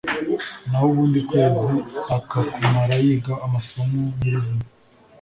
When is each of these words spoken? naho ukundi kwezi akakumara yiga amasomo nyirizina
naho 0.69 0.85
ukundi 0.91 1.19
kwezi 1.29 1.73
akakumara 2.17 2.95
yiga 3.05 3.33
amasomo 3.45 3.97
nyirizina 4.15 4.65